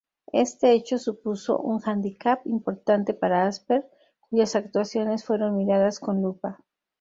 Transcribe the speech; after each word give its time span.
Este 0.33 0.71
hecho 0.73 0.97
supuso 0.97 1.59
un 1.59 1.79
handicap 1.85 2.39
importante 2.47 3.13
para 3.13 3.45
Asper, 3.45 3.87
cuyas 4.31 4.55
actuaciones 4.55 5.23
fueron 5.23 5.55
miradas 5.55 5.99
con 5.99 6.23
lupa. 6.23 6.59